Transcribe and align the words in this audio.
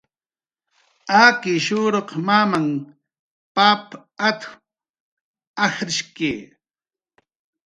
"Akishuruq 1.25 2.09
mamahn 2.25 2.67
pap 3.55 3.85
at"" 4.27 4.41
ajrshki" 5.65 6.31